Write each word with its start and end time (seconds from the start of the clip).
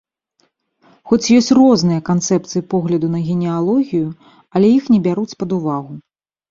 Хоць 1.11 1.31
ёсць 1.37 1.49
розныя 1.59 2.03
канцэпцыі 2.09 2.65
погляду 2.73 3.07
на 3.17 3.23
генеалогію, 3.29 4.07
але 4.55 4.67
іх 4.79 4.93
не 4.97 5.03
бяруць 5.11 5.33
пад 5.43 5.49
увагу. 5.63 5.93